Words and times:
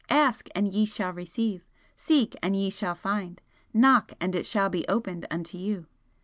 'Ask, 0.09 0.49
and 0.55 0.73
ye 0.73 0.83
shall 0.87 1.13
receive 1.13 1.63
seek, 1.95 2.35
and 2.41 2.55
ye 2.55 2.71
shall 2.71 2.95
find 2.95 3.39
knock, 3.71 4.13
and 4.19 4.35
it 4.35 4.47
shall 4.47 4.67
be 4.67 4.83
opened 4.87 5.27
unto 5.29 5.59
you.' 5.59 5.85